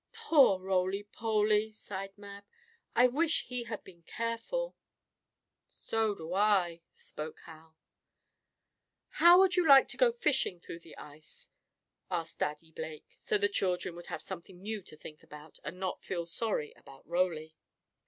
"Poor 0.13 0.57
Roly 0.57 1.03
Poly!" 1.03 1.69
sighed 1.69 2.17
Mab. 2.17 2.43
"I 2.95 3.05
wish 3.05 3.45
he 3.45 3.65
had 3.65 3.83
been 3.83 4.01
careful." 4.01 4.75
"So 5.67 6.15
do 6.15 6.33
I," 6.33 6.81
spoke 6.95 7.41
Hal. 7.45 7.77
"How 9.09 9.37
would 9.37 9.55
you 9.55 9.67
like 9.67 9.87
to 9.89 9.97
go 9.97 10.11
fishing 10.11 10.59
through 10.59 10.79
the 10.79 10.97
ice?" 10.97 11.51
asked 12.09 12.39
Daddy 12.39 12.71
Blake, 12.71 13.13
so 13.19 13.37
the 13.37 13.47
children 13.47 13.95
would 13.95 14.07
have 14.07 14.23
something 14.23 14.59
new 14.59 14.81
to 14.81 14.97
think 14.97 15.21
about, 15.21 15.59
and 15.63 15.79
not 15.79 16.01
feel 16.03 16.25
sorry 16.25 16.73
about 16.75 17.05
Roly. 17.07 17.53